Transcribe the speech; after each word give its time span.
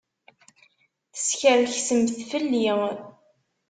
Teskerksemt 1.13 2.09
fell-i. 2.29 2.67